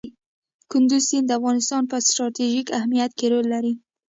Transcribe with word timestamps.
کندز 0.71 1.01
سیند 1.09 1.25
د 1.27 1.31
افغانستان 1.39 1.81
په 1.91 1.97
ستراتیژیک 2.07 2.67
اهمیت 2.77 3.11
کې 3.17 3.25
رول 3.31 3.45
لري. 3.53 3.73